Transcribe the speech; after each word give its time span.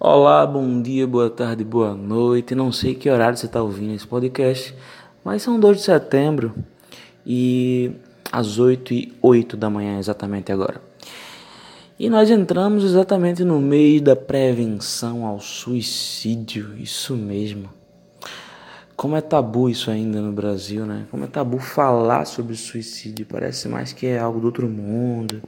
Olá, 0.00 0.46
bom 0.46 0.80
dia, 0.80 1.08
boa 1.08 1.28
tarde, 1.28 1.64
boa 1.64 1.92
noite. 1.92 2.54
Não 2.54 2.70
sei 2.70 2.94
que 2.94 3.10
horário 3.10 3.36
você 3.36 3.46
está 3.46 3.60
ouvindo 3.60 3.96
esse 3.96 4.06
podcast, 4.06 4.72
mas 5.24 5.42
são 5.42 5.58
2 5.58 5.78
de 5.78 5.82
setembro 5.82 6.54
e 7.26 7.90
às 8.30 8.60
8 8.60 8.94
e 8.94 9.12
8 9.20 9.56
da 9.56 9.68
manhã, 9.68 9.98
exatamente 9.98 10.52
agora. 10.52 10.80
E 11.98 12.08
nós 12.08 12.30
entramos 12.30 12.84
exatamente 12.84 13.42
no 13.42 13.60
meio 13.60 14.00
da 14.00 14.14
prevenção 14.14 15.26
ao 15.26 15.40
suicídio, 15.40 16.78
isso 16.78 17.16
mesmo. 17.16 17.68
Como 18.94 19.16
é 19.16 19.20
tabu 19.20 19.68
isso 19.68 19.90
ainda 19.90 20.20
no 20.20 20.30
Brasil, 20.30 20.86
né? 20.86 21.06
Como 21.10 21.24
é 21.24 21.26
tabu 21.26 21.58
falar 21.58 22.24
sobre 22.24 22.54
suicídio, 22.54 23.26
parece 23.26 23.68
mais 23.68 23.92
que 23.92 24.06
é 24.06 24.20
algo 24.20 24.38
do 24.38 24.46
outro 24.46 24.68
mundo. 24.68 25.42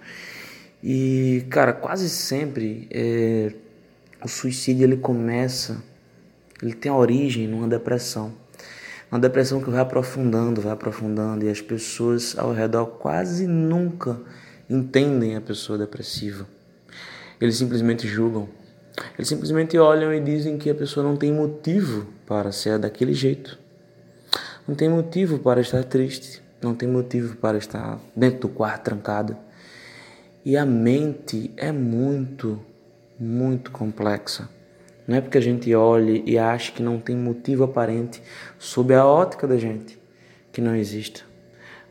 E, 0.82 1.46
cara, 1.48 1.73
quase 1.73 2.11
sempre 2.11 2.89
é, 2.91 3.53
o 4.23 4.29
suicídio 4.29 4.84
ele 4.84 4.96
começa, 4.96 5.83
ele 6.62 6.74
tem 6.74 6.91
origem 6.91 7.48
numa 7.48 7.69
depressão. 7.69 8.33
Uma 9.11 9.19
depressão 9.19 9.61
que 9.61 9.70
vai 9.70 9.80
aprofundando, 9.80 10.61
vai 10.61 10.73
aprofundando, 10.73 11.45
e 11.45 11.48
as 11.48 11.61
pessoas 11.61 12.38
ao 12.38 12.52
redor 12.52 12.87
quase 12.87 13.47
nunca 13.47 14.20
entendem 14.69 15.34
a 15.34 15.41
pessoa 15.41 15.77
depressiva. 15.77 16.47
Eles 17.41 17.56
simplesmente 17.56 18.06
julgam. 18.06 18.48
Eles 19.16 19.28
simplesmente 19.28 19.77
olham 19.78 20.14
e 20.14 20.20
dizem 20.20 20.59
que 20.59 20.70
a 20.70 20.75
pessoa 20.75 21.05
não 21.05 21.16
tem 21.16 21.33
motivo 21.33 22.06
para 22.27 22.52
ser 22.52 22.78
daquele 22.78 23.14
jeito. 23.14 23.59
Não 24.69 24.75
tem 24.75 24.89
motivo 24.89 25.39
para 25.39 25.61
estar 25.61 25.83
triste. 25.83 26.42
Não 26.62 26.75
tem 26.75 26.89
motivo 26.89 27.37
para 27.37 27.56
estar 27.56 27.98
dentro 28.14 28.41
do 28.41 28.48
quarto 28.48 28.84
trancado. 28.84 29.37
E 30.45 30.56
a 30.56 30.64
mente 30.64 31.50
é 31.56 31.73
muito, 31.73 32.61
muito 33.20 33.70
complexa. 33.70 34.48
Não 35.06 35.16
é 35.16 35.20
porque 35.20 35.37
a 35.37 35.42
gente 35.42 35.74
olhe 35.74 36.23
e 36.24 36.38
acha 36.38 36.73
que 36.73 36.83
não 36.83 36.98
tem 36.98 37.16
motivo 37.16 37.65
aparente 37.65 38.22
sob 38.58 38.95
a 38.95 39.05
ótica 39.05 39.47
da 39.47 39.58
gente 39.58 39.98
que 40.53 40.61
não 40.61 40.75
exista. 40.75 41.22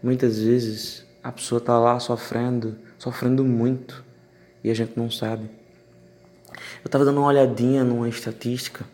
Muitas 0.02 0.42
vezes 0.42 1.06
a 1.22 1.32
pessoa 1.32 1.60
está 1.60 1.78
lá 1.78 2.00
sofrendo, 2.00 2.78
sofrendo 2.98 3.44
muito 3.44 4.04
e 4.64 4.72
a 4.72 4.74
gente 4.74 4.94
não 4.96 5.12
sabe. 5.12 5.50
Eu 6.82 6.88
estava 6.88 7.06
dando 7.06 7.20
uma 7.20 7.28
olhadinha 7.28 7.84
numa 7.84 8.10
estatística 8.10 8.86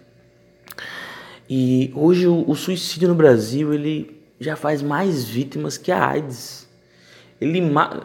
e 1.49 1.91
hoje 1.95 2.27
o, 2.27 2.49
o 2.49 2.55
suicídio 2.55 3.07
no 3.07 3.15
Brasil 3.15 3.73
ele 3.73 4.21
já 4.39 4.55
faz 4.55 4.81
mais 4.81 5.23
vítimas 5.23 5.77
que 5.77 5.91
a 5.91 6.03
AIDS. 6.03 6.67
Ele 7.39 7.61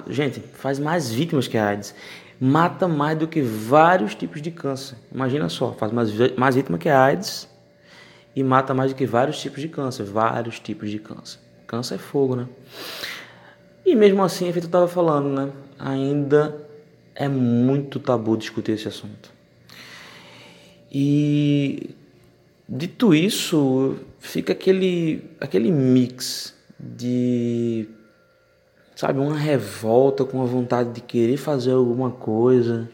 gente, 0.08 0.40
faz 0.40 0.78
mais 0.78 1.10
vítimas 1.10 1.48
que 1.48 1.56
a 1.56 1.68
AIDS. 1.68 1.94
Mata 2.40 2.88
mais 2.88 3.18
do 3.18 3.28
que 3.28 3.42
vários 3.42 4.14
tipos 4.14 4.40
de 4.40 4.50
câncer. 4.50 4.96
Imagina 5.12 5.48
só, 5.48 5.72
faz 5.72 5.92
mais, 5.92 6.10
mais 6.36 6.54
vítima 6.54 6.78
que 6.78 6.88
a 6.88 7.04
AIDS 7.04 7.48
e 8.34 8.42
mata 8.42 8.72
mais 8.72 8.92
do 8.92 8.96
que 8.96 9.04
vários 9.04 9.40
tipos 9.40 9.60
de 9.60 9.68
câncer. 9.68 10.04
Vários 10.04 10.58
tipos 10.58 10.90
de 10.90 10.98
câncer. 10.98 11.38
Câncer 11.66 11.96
é 11.96 11.98
fogo, 11.98 12.36
né? 12.36 12.46
E 13.84 13.94
mesmo 13.94 14.22
assim, 14.22 14.48
é 14.48 14.52
feito 14.52 14.64
eu 14.64 14.68
estava 14.68 14.88
falando, 14.88 15.28
né? 15.28 15.52
Ainda 15.78 16.56
é 17.14 17.28
muito 17.28 17.98
tabu 17.98 18.36
discutir 18.36 18.72
esse 18.72 18.88
assunto. 18.88 19.30
E 20.90 21.90
dito 22.68 23.14
isso, 23.14 23.96
fica 24.18 24.52
aquele, 24.52 25.24
aquele 25.40 25.70
mix 25.70 26.54
de 26.78 27.59
sabe, 29.00 29.18
uma 29.18 29.34
revolta 29.34 30.26
com 30.26 30.42
a 30.42 30.44
vontade 30.44 30.92
de 30.92 31.00
querer 31.00 31.38
fazer 31.38 31.72
alguma 31.72 32.10
coisa. 32.10 32.86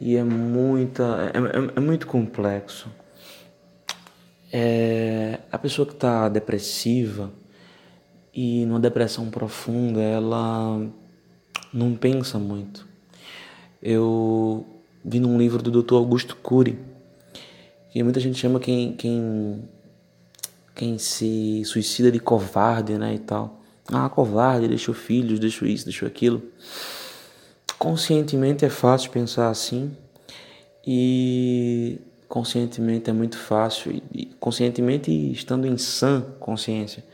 E 0.00 0.16
é 0.16 0.24
muita, 0.24 1.30
é, 1.32 1.38
é, 1.38 1.72
é 1.76 1.80
muito 1.80 2.08
complexo. 2.08 2.88
É, 4.52 5.38
a 5.52 5.56
pessoa 5.58 5.86
que 5.86 5.92
está 5.92 6.28
depressiva 6.28 7.30
e 8.34 8.66
numa 8.66 8.80
depressão 8.80 9.30
profunda, 9.30 10.00
ela 10.00 10.84
não 11.72 11.94
pensa 11.94 12.36
muito. 12.36 12.84
Eu 13.80 14.66
vi 15.04 15.20
num 15.20 15.38
livro 15.38 15.62
do 15.62 15.82
Dr. 15.82 15.94
Augusto 15.94 16.34
Cury, 16.34 16.76
que 17.92 18.02
muita 18.02 18.18
gente 18.18 18.36
chama 18.36 18.58
quem, 18.58 18.92
quem, 18.94 19.68
quem 20.74 20.98
se 20.98 21.62
suicida 21.64 22.10
de 22.10 22.18
covarde, 22.18 22.98
né, 22.98 23.14
e 23.14 23.20
tal. 23.20 23.60
Ah, 23.92 24.08
covarde, 24.08 24.68
deixou 24.68 24.94
filhos, 24.94 25.38
deixou 25.38 25.68
isso, 25.68 25.84
deixou 25.84 26.06
aquilo. 26.06 26.42
Conscientemente 27.78 28.64
é 28.64 28.70
fácil 28.70 29.10
pensar 29.10 29.50
assim 29.50 29.94
e 30.86 32.00
conscientemente 32.28 33.10
é 33.10 33.12
muito 33.12 33.36
fácil 33.36 34.02
e 34.12 34.26
conscientemente 34.40 35.10
estando 35.32 35.66
em 35.66 35.76
sã 35.76 36.22
consciência 36.40 37.04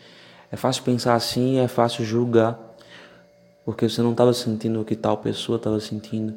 é 0.50 0.56
fácil 0.56 0.82
pensar 0.82 1.14
assim, 1.14 1.58
é 1.58 1.68
fácil 1.68 2.04
julgar 2.04 2.58
porque 3.64 3.88
você 3.88 4.02
não 4.02 4.10
estava 4.10 4.32
sentindo 4.32 4.80
o 4.80 4.84
que 4.84 4.96
tal 4.96 5.18
pessoa 5.18 5.56
estava 5.56 5.78
sentindo. 5.78 6.34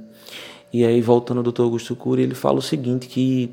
E 0.72 0.86
aí 0.86 1.02
voltando 1.02 1.38
ao 1.38 1.44
Dr. 1.44 1.64
Augusto 1.64 1.96
Cury, 1.96 2.22
ele 2.22 2.36
fala 2.36 2.60
o 2.60 2.62
seguinte 2.62 3.08
que 3.08 3.52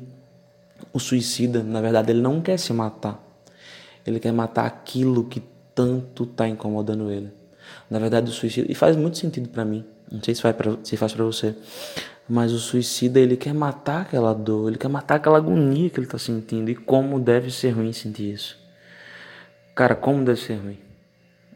o 0.93 0.99
suicida, 0.99 1.63
na 1.63 1.81
verdade, 1.81 2.11
ele 2.11 2.21
não 2.21 2.41
quer 2.41 2.57
se 2.57 2.73
matar. 2.73 3.19
Ele 4.05 4.19
quer 4.19 4.31
matar 4.31 4.65
aquilo 4.65 5.23
que 5.23 5.41
tanto 5.73 6.23
está 6.23 6.47
incomodando 6.47 7.11
ele. 7.11 7.31
Na 7.89 7.99
verdade, 7.99 8.29
o 8.29 8.33
suicídio, 8.33 8.71
e 8.71 8.75
faz 8.75 8.95
muito 8.95 9.17
sentido 9.17 9.49
para 9.49 9.63
mim, 9.63 9.85
não 10.11 10.21
sei 10.21 10.35
se 10.35 10.41
faz 10.41 10.55
pra, 10.55 10.77
se 10.83 10.97
faz 10.97 11.13
para 11.13 11.23
você, 11.23 11.55
mas 12.27 12.51
o 12.51 12.59
suicida 12.59 13.19
ele 13.19 13.35
quer 13.35 13.53
matar 13.53 14.01
aquela 14.01 14.33
dor, 14.33 14.69
ele 14.69 14.77
quer 14.77 14.87
matar 14.87 15.15
aquela 15.15 15.37
agonia 15.37 15.89
que 15.89 15.99
ele 15.99 16.05
está 16.05 16.17
sentindo. 16.17 16.69
E 16.69 16.75
como 16.75 17.19
deve 17.19 17.51
ser 17.51 17.71
ruim 17.71 17.91
sentir 17.91 18.33
isso? 18.33 18.57
Cara, 19.75 19.95
como 19.95 20.23
deve 20.23 20.39
ser 20.39 20.55
ruim? 20.55 20.77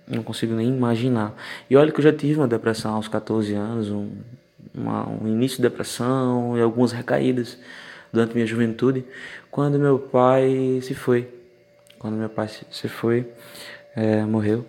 Não 0.07 0.21
consigo 0.21 0.53
nem 0.53 0.67
imaginar. 0.67 1.33
E 1.69 1.75
olha 1.75 1.91
que 1.91 1.99
eu 1.99 2.03
já 2.03 2.13
tive 2.13 2.39
uma 2.39 2.47
depressão 2.47 2.93
aos 2.95 3.07
14 3.07 3.53
anos, 3.53 3.89
um, 3.89 4.09
uma, 4.73 5.07
um 5.07 5.27
início 5.27 5.57
de 5.57 5.63
depressão 5.63 6.57
e 6.57 6.61
algumas 6.61 6.91
recaídas 6.91 7.57
durante 8.11 8.33
minha 8.33 8.45
juventude, 8.45 9.05
quando 9.49 9.79
meu 9.79 9.97
pai 9.99 10.79
se 10.81 10.93
foi. 10.93 11.27
Quando 11.97 12.15
meu 12.15 12.29
pai 12.29 12.47
se 12.47 12.87
foi, 12.87 13.27
é, 13.95 14.23
morreu. 14.25 14.65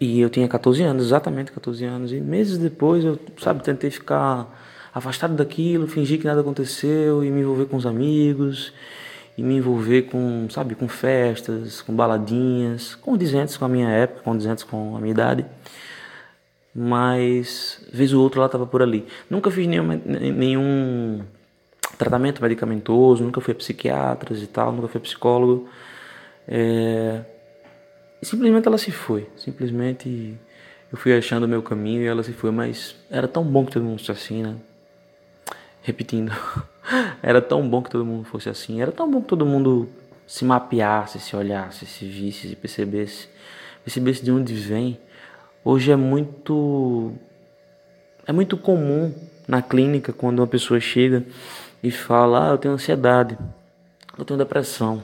E 0.00 0.20
eu 0.20 0.30
tinha 0.30 0.46
14 0.46 0.82
anos, 0.82 1.06
exatamente 1.06 1.50
14 1.52 1.84
anos. 1.84 2.12
E 2.12 2.20
meses 2.20 2.56
depois 2.56 3.04
eu, 3.04 3.18
sabe, 3.38 3.62
tentei 3.62 3.90
ficar 3.90 4.46
afastado 4.94 5.34
daquilo, 5.34 5.86
fingir 5.86 6.18
que 6.18 6.26
nada 6.26 6.40
aconteceu 6.40 7.24
e 7.24 7.30
me 7.30 7.40
envolver 7.40 7.66
com 7.66 7.76
os 7.76 7.86
amigos 7.86 8.72
e 9.36 9.42
me 9.42 9.54
envolver 9.56 10.02
com, 10.02 10.48
sabe, 10.50 10.74
com 10.74 10.88
festas, 10.88 11.80
com 11.80 11.94
baladinhas, 11.94 12.94
condizentes 12.96 13.56
com 13.56 13.64
a 13.64 13.68
minha 13.68 13.88
época, 13.88 14.22
condizentes 14.22 14.64
com 14.64 14.96
a 14.96 15.00
minha 15.00 15.12
idade. 15.12 15.46
Mas 16.74 17.84
vez 17.92 18.12
ou 18.12 18.22
outra 18.22 18.40
ela 18.40 18.46
estava 18.46 18.66
por 18.66 18.82
ali. 18.82 19.06
Nunca 19.28 19.50
fiz 19.50 19.66
nenhum, 19.66 19.86
nenhum 19.86 21.22
tratamento 21.96 22.42
medicamentoso, 22.42 23.24
nunca 23.24 23.40
fui 23.40 23.52
a 23.52 23.54
psiquiatras 23.54 24.42
e 24.42 24.46
tal, 24.46 24.72
nunca 24.72 24.88
fui 24.88 24.98
a 24.98 25.02
psicólogo. 25.02 25.68
É, 26.46 27.20
simplesmente 28.22 28.66
ela 28.66 28.78
se 28.78 28.90
foi. 28.90 29.28
Simplesmente 29.36 30.36
eu 30.90 30.98
fui 30.98 31.16
achando 31.16 31.44
o 31.44 31.48
meu 31.48 31.62
caminho 31.62 32.02
e 32.02 32.06
ela 32.06 32.22
se 32.22 32.32
foi. 32.32 32.50
Mas 32.50 32.96
era 33.10 33.28
tão 33.28 33.44
bom 33.44 33.64
que 33.64 33.72
todo 33.72 33.84
mundo 33.84 33.98
fosse 33.98 34.12
assim, 34.12 34.42
né? 34.42 34.56
Repetindo. 35.82 36.32
era 37.22 37.40
tão 37.40 37.68
bom 37.68 37.82
que 37.82 37.90
todo 37.90 38.04
mundo 38.04 38.24
fosse 38.24 38.48
assim. 38.48 38.80
Era 38.80 38.92
tão 38.92 39.10
bom 39.10 39.20
que 39.20 39.28
todo 39.28 39.46
mundo 39.46 39.88
se 40.26 40.44
mapeasse, 40.44 41.18
se 41.20 41.34
olhasse, 41.34 41.86
se 41.86 42.06
visse, 42.06 42.48
se 42.48 42.56
percebesse. 42.56 43.28
Percebesse 43.84 44.24
de 44.24 44.30
onde 44.30 44.54
vem. 44.54 44.98
Hoje 45.64 45.90
é 45.90 45.96
muito. 45.96 47.12
É 48.26 48.32
muito 48.32 48.56
comum 48.56 49.14
na 49.46 49.62
clínica 49.62 50.12
quando 50.12 50.40
uma 50.40 50.46
pessoa 50.46 50.80
chega 50.80 51.24
e 51.82 51.90
fala: 51.90 52.48
Ah, 52.48 52.50
eu 52.52 52.58
tenho 52.58 52.74
ansiedade, 52.74 53.38
eu 54.18 54.24
tenho 54.24 54.38
depressão 54.38 55.02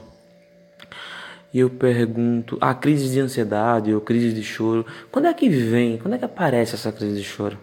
e 1.55 1.59
eu 1.59 1.69
pergunto, 1.69 2.57
a 2.59 2.73
crise 2.73 3.13
de 3.13 3.21
ansiedade 3.21 3.93
ou 3.93 4.01
crise 4.01 4.33
de 4.33 4.43
choro, 4.43 4.85
quando 5.09 5.29
é 5.29 5.33
que 5.33 5.47
vem? 5.47 5.97
Quando 5.97 6.15
é 6.15 6.17
que 6.17 6.25
aparece 6.25 6.75
essa 6.75 6.91
crise 6.91 7.15
de 7.15 7.23
choro? 7.23 7.57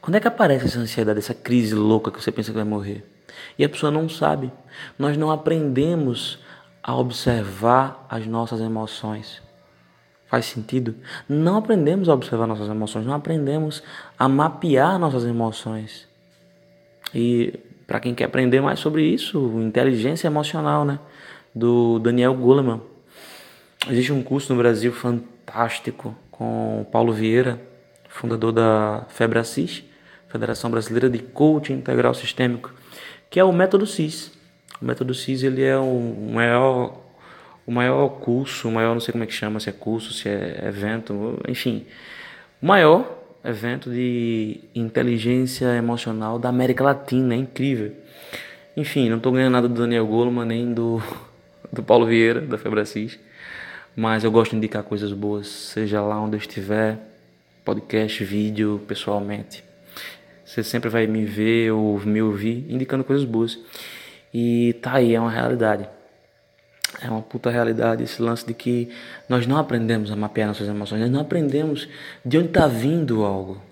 Quando 0.00 0.14
é 0.14 0.20
que 0.20 0.28
aparece 0.28 0.66
essa 0.66 0.78
ansiedade, 0.78 1.18
essa 1.18 1.34
crise 1.34 1.74
louca 1.74 2.12
que 2.12 2.22
você 2.22 2.30
pensa 2.30 2.52
que 2.52 2.56
vai 2.56 2.64
morrer? 2.64 3.04
E 3.58 3.64
a 3.64 3.68
pessoa 3.68 3.90
não 3.90 4.08
sabe. 4.08 4.52
Nós 4.96 5.16
não 5.16 5.28
aprendemos 5.28 6.38
a 6.80 6.94
observar 6.94 8.06
as 8.08 8.24
nossas 8.28 8.60
emoções. 8.60 9.42
Faz 10.28 10.44
sentido? 10.44 10.94
Não 11.28 11.56
aprendemos 11.56 12.08
a 12.08 12.14
observar 12.14 12.46
nossas 12.46 12.68
emoções, 12.68 13.04
não 13.04 13.14
aprendemos 13.14 13.82
a 14.16 14.28
mapear 14.28 15.00
nossas 15.00 15.24
emoções. 15.24 16.06
E 17.12 17.58
para 17.88 17.98
quem 17.98 18.14
quer 18.14 18.26
aprender 18.26 18.60
mais 18.60 18.78
sobre 18.78 19.02
isso, 19.02 19.36
inteligência 19.62 20.28
emocional, 20.28 20.84
né? 20.84 21.00
Do 21.58 21.98
Daniel 21.98 22.34
Goleman. 22.34 22.80
Existe 23.90 24.12
um 24.12 24.22
curso 24.22 24.52
no 24.52 24.58
Brasil 24.58 24.92
fantástico 24.92 26.14
com 26.30 26.86
Paulo 26.92 27.12
Vieira, 27.12 27.60
fundador 28.08 28.52
da 28.52 29.04
FEBRACIS, 29.08 29.82
Federação 30.28 30.70
Brasileira 30.70 31.10
de 31.10 31.18
Coaching 31.18 31.74
Integral 31.74 32.14
Sistêmico. 32.14 32.72
que 33.30 33.40
é 33.40 33.44
o 33.44 33.52
método 33.52 33.86
CIS. 33.86 34.32
O 34.80 34.84
método 34.84 35.12
CIS 35.12 35.42
ele 35.42 35.62
é 35.62 35.76
o 35.76 36.30
maior 36.32 36.96
o 37.66 37.70
maior 37.70 38.08
curso, 38.08 38.66
o 38.66 38.72
maior, 38.72 38.94
não 38.94 39.00
sei 39.00 39.12
como 39.12 39.24
é 39.24 39.26
que 39.26 39.34
chama, 39.34 39.60
se 39.60 39.68
é 39.68 39.72
curso, 39.72 40.14
se 40.14 40.26
é 40.26 40.64
evento, 40.66 41.38
enfim, 41.46 41.84
o 42.62 42.66
maior 42.66 43.04
evento 43.44 43.90
de 43.90 44.60
inteligência 44.74 45.66
emocional 45.76 46.38
da 46.38 46.48
América 46.48 46.82
Latina, 46.82 47.34
é 47.34 47.36
incrível. 47.36 47.92
Enfim, 48.74 49.10
não 49.10 49.18
estou 49.18 49.32
ganhando 49.32 49.52
nada 49.52 49.68
do 49.68 49.74
Daniel 49.74 50.06
Goleman 50.06 50.46
nem 50.46 50.72
do, 50.72 51.02
do 51.78 51.84
Paulo 51.84 52.06
Vieira, 52.06 52.40
da 52.40 52.58
Febracis, 52.58 53.18
mas 53.94 54.24
eu 54.24 54.30
gosto 54.30 54.50
de 54.50 54.56
indicar 54.56 54.82
coisas 54.82 55.12
boas, 55.12 55.46
seja 55.46 56.00
lá 56.00 56.20
onde 56.20 56.36
eu 56.36 56.38
estiver, 56.38 56.98
podcast, 57.64 58.22
vídeo, 58.24 58.80
pessoalmente. 58.86 59.62
Você 60.44 60.64
sempre 60.64 60.88
vai 60.88 61.06
me 61.06 61.24
ver 61.24 61.72
ou 61.72 62.00
me 62.00 62.20
ouvir 62.20 62.66
indicando 62.68 63.04
coisas 63.04 63.24
boas. 63.24 63.58
E 64.32 64.74
tá 64.82 64.94
aí, 64.94 65.14
é 65.14 65.20
uma 65.20 65.30
realidade. 65.30 65.88
É 67.00 67.08
uma 67.08 67.22
puta 67.22 67.50
realidade 67.50 68.02
esse 68.02 68.20
lance 68.20 68.46
de 68.46 68.54
que 68.54 68.88
nós 69.28 69.46
não 69.46 69.56
aprendemos 69.56 70.10
a 70.10 70.16
mapear 70.16 70.48
nossas 70.48 70.66
emoções, 70.66 71.00
nós 71.02 71.10
não 71.10 71.20
aprendemos 71.20 71.88
de 72.24 72.38
onde 72.38 72.48
está 72.48 72.66
vindo 72.66 73.24
algo. 73.24 73.62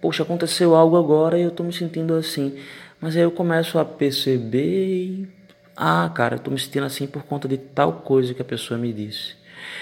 Poxa, 0.00 0.22
aconteceu 0.22 0.74
algo 0.74 0.96
agora 0.96 1.38
e 1.38 1.42
eu 1.42 1.50
estou 1.50 1.64
me 1.64 1.72
sentindo 1.72 2.14
assim. 2.14 2.58
Mas 3.00 3.16
aí 3.16 3.22
eu 3.22 3.30
começo 3.30 3.78
a 3.78 3.84
perceber 3.84 4.86
e. 4.86 5.37
Ah, 5.80 6.10
cara, 6.12 6.34
eu 6.34 6.38
estou 6.38 6.52
me 6.52 6.58
sentindo 6.58 6.86
assim 6.86 7.06
por 7.06 7.22
conta 7.22 7.46
de 7.46 7.56
tal 7.56 7.92
coisa 7.92 8.34
que 8.34 8.42
a 8.42 8.44
pessoa 8.44 8.76
me 8.76 8.92
disse. 8.92 9.36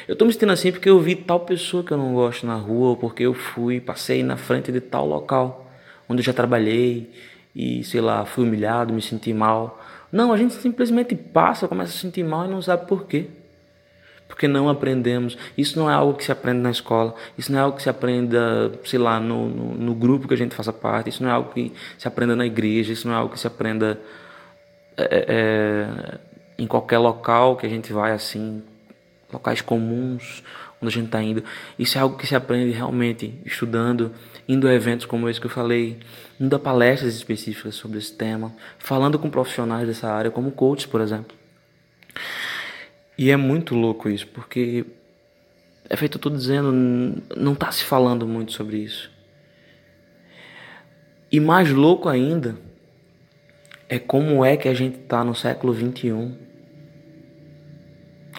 Eu 0.06 0.12
estou 0.12 0.26
me 0.26 0.32
sentindo 0.34 0.52
assim 0.52 0.70
porque 0.70 0.90
eu 0.90 1.00
vi 1.00 1.16
tal 1.16 1.40
pessoa 1.40 1.82
que 1.82 1.90
eu 1.90 1.96
não 1.96 2.12
gosto 2.12 2.46
na 2.46 2.54
rua, 2.54 2.90
ou 2.90 2.96
porque 2.98 3.22
eu 3.22 3.32
fui, 3.32 3.80
passei 3.80 4.22
na 4.22 4.36
frente 4.36 4.70
de 4.70 4.78
tal 4.78 5.06
local 5.06 5.72
onde 6.06 6.20
eu 6.20 6.24
já 6.24 6.34
trabalhei 6.34 7.10
e, 7.54 7.82
sei 7.82 8.02
lá, 8.02 8.26
fui 8.26 8.44
humilhado, 8.44 8.92
me 8.92 9.00
senti 9.00 9.32
mal. 9.32 9.82
Não, 10.12 10.34
a 10.34 10.36
gente 10.36 10.52
simplesmente 10.52 11.14
passa, 11.16 11.66
começa 11.66 11.92
a 11.92 11.94
se 11.94 12.00
sentir 12.00 12.22
mal 12.22 12.44
e 12.44 12.48
não 12.48 12.60
sabe 12.60 12.86
por 12.86 13.06
quê. 13.06 13.28
Porque 14.28 14.46
não 14.46 14.68
aprendemos. 14.68 15.38
Isso 15.56 15.78
não 15.78 15.90
é 15.90 15.94
algo 15.94 16.12
que 16.12 16.24
se 16.24 16.30
aprende 16.30 16.60
na 16.60 16.70
escola. 16.70 17.14
Isso 17.38 17.50
não 17.50 17.58
é 17.58 17.62
algo 17.62 17.78
que 17.78 17.82
se 17.82 17.88
aprenda, 17.88 18.70
sei 18.84 18.98
lá, 18.98 19.18
no, 19.18 19.48
no, 19.48 19.74
no 19.74 19.94
grupo 19.94 20.28
que 20.28 20.34
a 20.34 20.36
gente 20.36 20.54
faça 20.54 20.74
parte. 20.74 21.08
Isso 21.08 21.22
não 21.22 21.30
é 21.30 21.32
algo 21.32 21.54
que 21.54 21.72
se 21.96 22.06
aprenda 22.06 22.36
na 22.36 22.44
igreja. 22.44 22.92
Isso 22.92 23.08
não 23.08 23.14
é 23.14 23.18
algo 23.18 23.32
que 23.32 23.40
se 23.40 23.46
aprenda 23.46 23.98
é, 24.96 25.26
é, 25.28 26.18
em 26.58 26.66
qualquer 26.66 26.98
local 26.98 27.56
que 27.56 27.66
a 27.66 27.68
gente 27.68 27.92
vai 27.92 28.12
assim, 28.12 28.62
locais 29.32 29.60
comuns 29.60 30.42
onde 30.80 30.88
a 30.88 30.90
gente 30.90 31.06
está 31.06 31.22
indo. 31.22 31.42
Isso 31.78 31.98
é 31.98 32.00
algo 32.00 32.16
que 32.16 32.26
se 32.26 32.34
aprende 32.34 32.70
realmente 32.70 33.34
estudando, 33.44 34.12
indo 34.48 34.68
a 34.68 34.74
eventos 34.74 35.06
como 35.06 35.28
esse 35.28 35.40
que 35.40 35.46
eu 35.46 35.50
falei, 35.50 35.98
indo 36.38 36.54
a 36.54 36.58
palestras 36.58 37.14
específicas 37.14 37.74
sobre 37.74 37.98
esse 37.98 38.12
tema, 38.12 38.54
falando 38.78 39.18
com 39.18 39.30
profissionais 39.30 39.86
dessa 39.86 40.10
área, 40.10 40.30
como 40.30 40.50
coaches, 40.50 40.86
por 40.86 41.00
exemplo. 41.00 41.36
E 43.18 43.30
é 43.30 43.36
muito 43.36 43.74
louco 43.74 44.08
isso, 44.08 44.26
porque 44.28 44.84
é 45.88 45.96
feito 45.96 46.20
eu 46.22 46.32
dizendo, 46.32 46.72
não 47.36 47.52
está 47.54 47.72
se 47.72 47.84
falando 47.84 48.26
muito 48.26 48.52
sobre 48.52 48.78
isso. 48.78 49.10
E 51.32 51.40
mais 51.40 51.70
louco 51.70 52.08
ainda 52.08 52.56
é 53.88 53.98
como 53.98 54.44
é 54.44 54.56
que 54.56 54.68
a 54.68 54.74
gente 54.74 54.98
está 54.98 55.22
no 55.22 55.34
século 55.34 55.72
21 55.72 56.36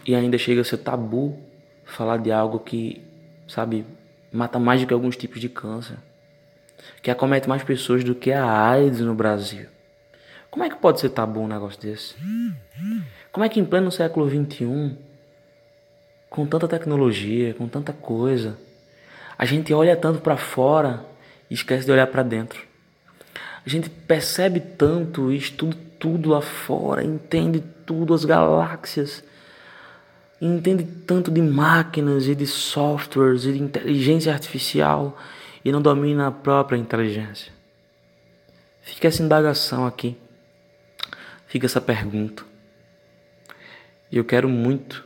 e 0.05 0.15
ainda 0.15 0.37
chega 0.37 0.61
a 0.61 0.63
ser 0.63 0.77
tabu 0.77 1.39
falar 1.85 2.17
de 2.17 2.31
algo 2.31 2.59
que, 2.59 3.01
sabe, 3.47 3.85
mata 4.31 4.59
mais 4.59 4.81
do 4.81 4.87
que 4.87 4.93
alguns 4.93 5.15
tipos 5.15 5.39
de 5.39 5.47
câncer, 5.47 5.97
que 7.01 7.09
acomete 7.09 7.47
mais 7.47 7.63
pessoas 7.63 8.03
do 8.03 8.13
que 8.13 8.31
a 8.31 8.69
AIDS 8.69 8.99
no 8.99 9.15
Brasil. 9.15 9.67
Como 10.49 10.63
é 10.63 10.69
que 10.69 10.75
pode 10.75 10.99
ser 10.99 11.09
tabu 11.09 11.41
um 11.41 11.47
negócio 11.47 11.81
desse? 11.81 12.15
Como 13.31 13.45
é 13.45 13.49
que 13.49 13.59
em 13.59 13.65
pleno 13.65 13.91
século 13.91 14.29
XXI, 14.29 14.97
com 16.29 16.45
tanta 16.45 16.67
tecnologia, 16.67 17.53
com 17.53 17.67
tanta 17.67 17.93
coisa, 17.93 18.57
a 19.37 19.45
gente 19.45 19.73
olha 19.73 19.95
tanto 19.95 20.19
para 20.19 20.35
fora 20.35 21.05
e 21.49 21.53
esquece 21.53 21.85
de 21.85 21.91
olhar 21.91 22.07
para 22.07 22.23
dentro? 22.23 22.67
A 23.67 23.69
gente 23.69 23.89
percebe 23.89 24.61
tanto, 24.61 25.29
estuda 25.29 25.75
tudo 25.99 26.29
lá 26.29 26.41
fora, 26.41 27.03
entende 27.03 27.61
tudo, 27.85 28.13
as 28.13 28.23
galáxias, 28.23 29.21
entende 30.39 30.85
tanto 31.05 31.29
de 31.29 31.41
máquinas 31.41 32.29
e 32.29 32.33
de 32.33 32.47
softwares 32.47 33.43
e 33.43 33.51
de 33.51 33.61
inteligência 33.61 34.31
artificial 34.31 35.17
e 35.65 35.69
não 35.69 35.81
domina 35.81 36.27
a 36.27 36.31
própria 36.31 36.77
inteligência. 36.77 37.51
Fica 38.83 39.09
essa 39.09 39.21
indagação 39.21 39.85
aqui, 39.85 40.15
fica 41.45 41.65
essa 41.65 41.81
pergunta. 41.81 42.45
E 44.09 44.15
eu 44.15 44.23
quero 44.23 44.47
muito 44.47 45.03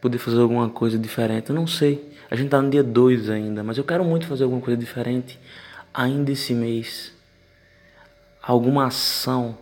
poder 0.00 0.18
fazer 0.18 0.40
alguma 0.40 0.68
coisa 0.68 0.98
diferente. 0.98 1.50
Eu 1.50 1.54
não 1.54 1.68
sei, 1.68 2.12
a 2.28 2.34
gente 2.34 2.46
está 2.46 2.60
no 2.60 2.70
dia 2.70 2.82
2 2.82 3.30
ainda, 3.30 3.62
mas 3.62 3.78
eu 3.78 3.84
quero 3.84 4.04
muito 4.04 4.26
fazer 4.26 4.42
alguma 4.42 4.60
coisa 4.60 4.76
diferente 4.76 5.38
ainda 5.94 6.32
esse 6.32 6.52
mês. 6.52 7.16
Alguma 8.48 8.86
ação 8.86 9.58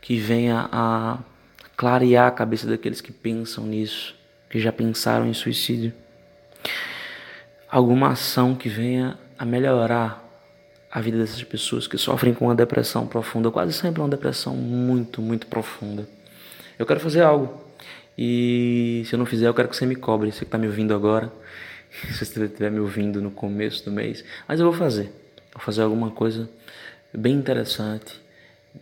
que 0.00 0.16
venha 0.16 0.66
a 0.72 1.18
clarear 1.76 2.26
a 2.26 2.30
cabeça 2.30 2.66
daqueles 2.66 3.02
que 3.02 3.12
pensam 3.12 3.66
nisso, 3.66 4.14
que 4.48 4.58
já 4.58 4.72
pensaram 4.72 5.26
em 5.26 5.34
suicídio. 5.34 5.92
Alguma 7.70 8.12
ação 8.12 8.54
que 8.54 8.66
venha 8.66 9.18
a 9.38 9.44
melhorar 9.44 10.24
a 10.90 11.02
vida 11.02 11.18
dessas 11.18 11.44
pessoas 11.44 11.86
que 11.86 11.98
sofrem 11.98 12.32
com 12.32 12.46
uma 12.46 12.54
depressão 12.54 13.06
profunda, 13.06 13.50
quase 13.50 13.74
sempre 13.74 14.00
uma 14.00 14.08
depressão 14.08 14.56
muito, 14.56 15.20
muito 15.20 15.46
profunda. 15.46 16.08
Eu 16.78 16.86
quero 16.86 17.00
fazer 17.00 17.20
algo. 17.20 17.62
E 18.16 19.02
se 19.04 19.14
eu 19.14 19.18
não 19.18 19.26
fizer, 19.26 19.48
eu 19.48 19.54
quero 19.54 19.68
que 19.68 19.76
você 19.76 19.84
me 19.84 19.96
cobre. 19.96 20.32
Você 20.32 20.38
que 20.38 20.44
está 20.46 20.56
me 20.56 20.66
ouvindo 20.66 20.94
agora, 20.94 21.30
se 21.92 22.24
você 22.24 22.42
estiver 22.42 22.70
me 22.70 22.80
ouvindo 22.80 23.20
no 23.20 23.30
começo 23.30 23.84
do 23.84 23.92
mês, 23.92 24.24
mas 24.48 24.60
eu 24.60 24.64
vou 24.64 24.74
fazer. 24.74 25.12
Vou 25.52 25.62
fazer 25.62 25.82
alguma 25.82 26.10
coisa 26.10 26.48
bem 27.16 27.34
interessante 27.34 28.20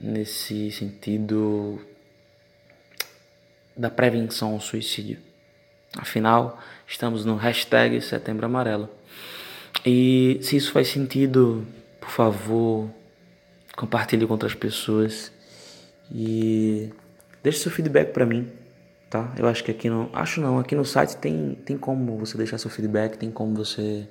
nesse 0.01 0.71
sentido 0.71 1.81
da 3.77 3.91
prevenção 3.91 4.53
ao 4.53 4.61
suicídio. 4.61 5.19
Afinal, 5.97 6.59
estamos 6.87 7.25
no 7.25 7.37
hashtag 7.37 8.01
Setembro 8.01 8.47
Amarelo. 8.47 8.89
E 9.85 10.39
se 10.43 10.57
isso 10.57 10.73
faz 10.73 10.89
sentido, 10.89 11.67
por 12.01 12.11
favor, 12.11 12.91
compartilhe 13.77 14.27
com 14.27 14.33
outras 14.33 14.55
pessoas 14.55 15.33
e 16.11 16.91
deixe 17.43 17.59
seu 17.59 17.71
feedback 17.71 18.13
para 18.13 18.25
mim, 18.25 18.51
tá? 19.11 19.33
Eu 19.37 19.47
acho 19.47 19.65
que 19.65 19.71
aqui 19.71 19.91
no, 19.91 20.09
acho 20.13 20.41
não, 20.41 20.59
aqui 20.59 20.75
no 20.75 20.85
site 20.85 21.17
tem 21.17 21.59
tem 21.65 21.77
como 21.77 22.17
você 22.19 22.37
deixar 22.37 22.59
seu 22.59 22.71
feedback, 22.71 23.17
tem 23.17 23.31
como 23.31 23.55
você 23.55 24.07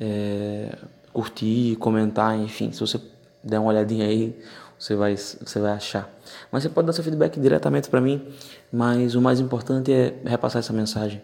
é, 0.00 0.76
curtir, 1.12 1.76
comentar, 1.76 2.36
enfim, 2.38 2.72
se 2.72 2.80
você 2.80 2.98
der 3.42 3.58
uma 3.58 3.70
olhadinha 3.70 4.06
aí, 4.06 4.38
você 4.78 4.94
vai, 4.96 5.16
você 5.16 5.60
vai 5.60 5.72
achar. 5.72 6.10
Mas 6.50 6.62
você 6.62 6.68
pode 6.68 6.86
dar 6.86 6.92
seu 6.92 7.04
feedback 7.04 7.38
diretamente 7.38 7.88
para 7.88 8.00
mim, 8.00 8.26
mas 8.72 9.14
o 9.14 9.20
mais 9.20 9.40
importante 9.40 9.92
é 9.92 10.14
repassar 10.24 10.60
essa 10.60 10.72
mensagem. 10.72 11.22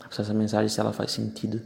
Repassar 0.00 0.24
essa 0.24 0.34
mensagem 0.34 0.68
se 0.68 0.80
ela 0.80 0.92
faz 0.92 1.12
sentido. 1.12 1.60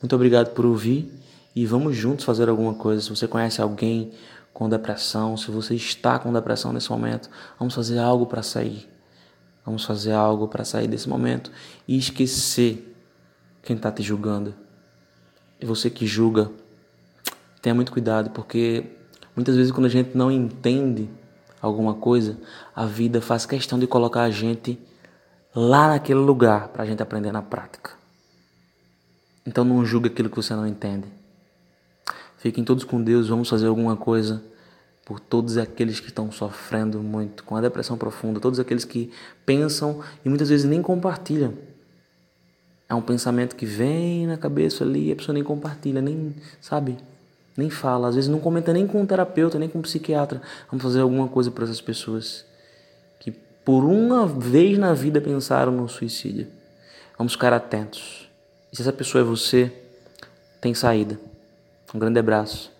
Muito 0.00 0.14
obrigado 0.16 0.50
por 0.54 0.64
ouvir 0.64 1.12
e 1.54 1.66
vamos 1.66 1.96
juntos 1.96 2.24
fazer 2.24 2.48
alguma 2.48 2.74
coisa. 2.74 3.02
Se 3.02 3.10
você 3.10 3.28
conhece 3.28 3.60
alguém 3.60 4.12
com 4.52 4.68
depressão, 4.68 5.36
se 5.36 5.50
você 5.50 5.74
está 5.74 6.18
com 6.18 6.32
depressão 6.32 6.72
nesse 6.72 6.90
momento, 6.90 7.28
vamos 7.58 7.74
fazer 7.74 7.98
algo 7.98 8.26
para 8.26 8.42
sair. 8.42 8.88
Vamos 9.66 9.84
fazer 9.84 10.12
algo 10.12 10.46
para 10.48 10.64
sair 10.64 10.86
desse 10.86 11.08
momento 11.08 11.50
e 11.88 11.96
esquecer 11.96 12.94
quem 13.62 13.76
está 13.76 13.90
te 13.90 14.02
julgando. 14.02 14.54
E 15.60 15.66
você 15.66 15.88
que 15.88 16.06
julga, 16.06 16.50
tenha 17.62 17.74
muito 17.74 17.90
cuidado, 17.90 18.30
porque 18.30 18.84
Muitas 19.34 19.56
vezes, 19.56 19.72
quando 19.72 19.86
a 19.86 19.90
gente 19.90 20.16
não 20.16 20.30
entende 20.30 21.08
alguma 21.60 21.94
coisa, 21.94 22.38
a 22.74 22.86
vida 22.86 23.20
faz 23.20 23.44
questão 23.44 23.78
de 23.78 23.86
colocar 23.86 24.22
a 24.22 24.30
gente 24.30 24.78
lá 25.54 25.88
naquele 25.88 26.20
lugar 26.20 26.68
para 26.68 26.84
a 26.84 26.86
gente 26.86 27.02
aprender 27.02 27.32
na 27.32 27.42
prática. 27.42 27.92
Então, 29.44 29.64
não 29.64 29.84
julgue 29.84 30.08
aquilo 30.08 30.30
que 30.30 30.36
você 30.36 30.54
não 30.54 30.66
entende. 30.66 31.08
Fiquem 32.38 32.62
todos 32.62 32.84
com 32.84 33.02
Deus, 33.02 33.28
vamos 33.28 33.48
fazer 33.48 33.66
alguma 33.66 33.96
coisa 33.96 34.42
por 35.04 35.20
todos 35.20 35.58
aqueles 35.58 36.00
que 36.00 36.08
estão 36.08 36.30
sofrendo 36.30 37.02
muito 37.02 37.44
com 37.44 37.56
a 37.56 37.60
depressão 37.60 37.96
profunda, 37.96 38.40
todos 38.40 38.58
aqueles 38.58 38.84
que 38.84 39.10
pensam 39.44 40.00
e 40.24 40.28
muitas 40.28 40.48
vezes 40.48 40.64
nem 40.64 40.80
compartilham. 40.80 41.54
É 42.88 42.94
um 42.94 43.02
pensamento 43.02 43.56
que 43.56 43.66
vem 43.66 44.26
na 44.26 44.36
cabeça 44.36 44.84
ali 44.84 45.08
e 45.08 45.12
a 45.12 45.16
pessoa 45.16 45.34
nem 45.34 45.42
compartilha, 45.42 46.00
nem 46.00 46.34
sabe 46.60 46.96
nem 47.56 47.70
fala, 47.70 48.08
às 48.08 48.14
vezes 48.14 48.28
não 48.28 48.40
comenta 48.40 48.72
nem 48.72 48.86
com 48.86 49.00
um 49.00 49.06
terapeuta, 49.06 49.58
nem 49.58 49.68
com 49.68 49.78
um 49.78 49.82
psiquiatra. 49.82 50.42
Vamos 50.70 50.82
fazer 50.82 51.00
alguma 51.00 51.28
coisa 51.28 51.50
para 51.50 51.64
essas 51.64 51.80
pessoas 51.80 52.44
que 53.20 53.30
por 53.30 53.84
uma 53.84 54.26
vez 54.26 54.76
na 54.76 54.92
vida 54.92 55.20
pensaram 55.20 55.72
no 55.72 55.88
suicídio. 55.88 56.48
Vamos 57.16 57.34
ficar 57.34 57.52
atentos. 57.52 58.28
E 58.72 58.76
se 58.76 58.82
essa 58.82 58.92
pessoa 58.92 59.22
é 59.22 59.24
você, 59.24 59.72
tem 60.60 60.74
saída. 60.74 61.18
Um 61.94 61.98
grande 61.98 62.18
abraço. 62.18 62.73